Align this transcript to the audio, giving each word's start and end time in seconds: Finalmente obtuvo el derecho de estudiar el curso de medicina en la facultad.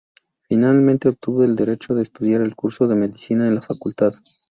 Finalmente 0.49 1.09
obtuvo 1.09 1.43
el 1.43 1.55
derecho 1.55 1.93
de 1.93 2.01
estudiar 2.01 2.41
el 2.41 2.55
curso 2.55 2.87
de 2.87 2.95
medicina 2.95 3.47
en 3.47 3.53
la 3.53 3.61
facultad. 3.61 4.13